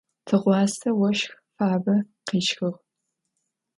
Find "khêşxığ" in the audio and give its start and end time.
2.27-2.69